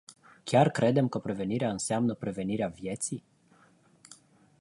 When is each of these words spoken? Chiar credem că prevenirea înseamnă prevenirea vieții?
Chiar 0.43 0.69
credem 0.71 1.07
că 1.07 1.19
prevenirea 1.19 1.71
înseamnă 1.71 2.13
prevenirea 2.13 2.67
vieții? 2.67 3.23